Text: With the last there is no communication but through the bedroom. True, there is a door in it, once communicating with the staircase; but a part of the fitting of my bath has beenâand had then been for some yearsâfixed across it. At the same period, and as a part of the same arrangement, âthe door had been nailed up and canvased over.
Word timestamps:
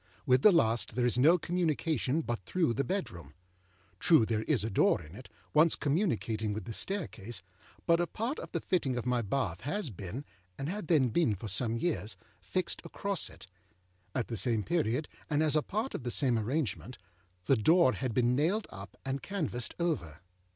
With 0.25 0.41
the 0.41 0.51
last 0.51 0.95
there 0.95 1.05
is 1.05 1.19
no 1.19 1.37
communication 1.37 2.21
but 2.21 2.39
through 2.41 2.73
the 2.73 2.83
bedroom. 2.83 3.35
True, 3.99 4.25
there 4.25 4.41
is 4.45 4.63
a 4.63 4.69
door 4.71 4.99
in 4.99 5.13
it, 5.13 5.29
once 5.53 5.75
communicating 5.75 6.53
with 6.53 6.65
the 6.65 6.73
staircase; 6.73 7.43
but 7.85 7.99
a 7.99 8.07
part 8.07 8.39
of 8.39 8.51
the 8.51 8.61
fitting 8.61 8.97
of 8.97 9.05
my 9.05 9.21
bath 9.21 9.61
has 9.61 9.91
beenâand 9.91 10.23
had 10.57 10.87
then 10.87 11.09
been 11.09 11.35
for 11.35 11.47
some 11.47 11.77
yearsâfixed 11.77 12.83
across 12.83 13.29
it. 13.29 13.45
At 14.15 14.27
the 14.27 14.37
same 14.37 14.63
period, 14.63 15.07
and 15.29 15.43
as 15.43 15.55
a 15.55 15.61
part 15.61 15.93
of 15.93 16.01
the 16.01 16.09
same 16.09 16.35
arrangement, 16.39 16.97
âthe 17.47 17.61
door 17.63 17.93
had 17.93 18.11
been 18.15 18.35
nailed 18.35 18.65
up 18.71 18.97
and 19.05 19.21
canvased 19.21 19.73
over. 19.79 20.21